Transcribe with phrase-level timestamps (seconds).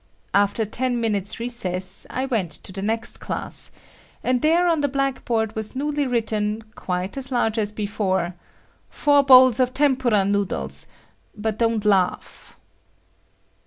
[0.33, 3.69] After ten minutes' recess, I went to the next class,
[4.23, 8.33] and there on the black board was newly written quite as large as before;
[8.89, 10.87] "Four bowls of tempura noodles,
[11.37, 12.57] but don't laugh."